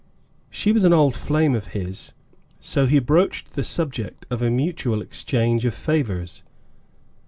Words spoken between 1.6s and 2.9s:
his, so